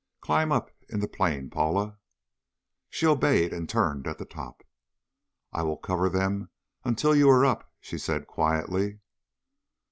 "Climb 0.19 0.51
up 0.51 0.71
in 0.89 0.99
the 0.99 1.07
plane, 1.07 1.51
Paula." 1.51 1.99
She 2.89 3.05
obeyed, 3.05 3.53
and 3.53 3.69
turned 3.69 4.07
at 4.07 4.17
the 4.17 4.25
top. 4.25 4.63
"I 5.53 5.61
will 5.61 5.77
cover 5.77 6.09
them 6.09 6.49
until 6.83 7.15
you 7.15 7.29
are 7.29 7.45
up," 7.45 7.71
she 7.79 7.99
said 7.99 8.25
quietly. 8.25 8.97